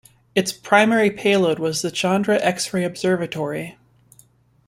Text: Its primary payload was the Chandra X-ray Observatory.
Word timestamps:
Its 0.33 0.51
primary 0.51 1.11
payload 1.11 1.59
was 1.59 1.83
the 1.83 1.91
Chandra 1.91 2.37
X-ray 2.39 2.83
Observatory. 2.83 3.77